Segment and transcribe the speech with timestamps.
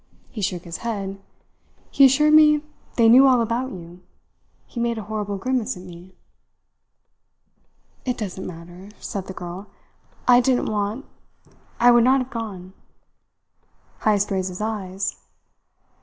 [0.31, 1.21] He shook his head.
[1.91, 2.63] He assured me
[2.95, 4.01] they knew all about you.
[4.65, 6.15] He made a horrible grimace at me."
[8.03, 9.67] "It doesn't matter," said the girl.
[10.27, 11.05] "I didn't want
[11.79, 12.73] I would not have gone."
[13.99, 15.17] Heyst raised his eyes.